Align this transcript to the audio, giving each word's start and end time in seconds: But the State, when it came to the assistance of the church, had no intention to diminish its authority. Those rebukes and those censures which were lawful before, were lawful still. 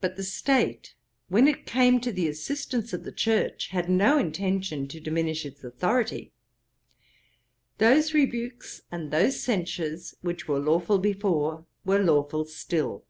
But 0.00 0.14
the 0.14 0.22
State, 0.22 0.94
when 1.26 1.48
it 1.48 1.66
came 1.66 2.00
to 2.02 2.12
the 2.12 2.28
assistance 2.28 2.92
of 2.92 3.02
the 3.02 3.10
church, 3.10 3.70
had 3.70 3.90
no 3.90 4.16
intention 4.16 4.86
to 4.86 5.00
diminish 5.00 5.44
its 5.44 5.64
authority. 5.64 6.30
Those 7.78 8.14
rebukes 8.14 8.82
and 8.92 9.10
those 9.10 9.42
censures 9.42 10.14
which 10.20 10.46
were 10.46 10.60
lawful 10.60 10.98
before, 11.00 11.66
were 11.84 11.98
lawful 11.98 12.44
still. 12.44 13.04